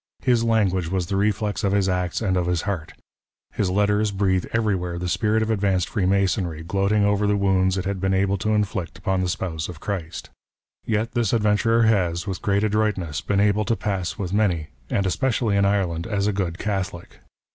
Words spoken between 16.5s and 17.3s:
Catholic.